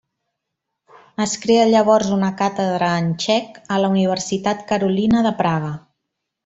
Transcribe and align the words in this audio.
Es 1.25 1.35
crea 1.43 1.67
llavors 1.73 2.09
una 2.17 2.31
càtedra 2.41 2.89
en 3.03 3.13
txec 3.25 3.63
a 3.77 3.81
la 3.85 3.95
Universitat 3.97 4.69
Carolina 4.73 5.27
de 5.29 5.39
Praga. 5.45 5.75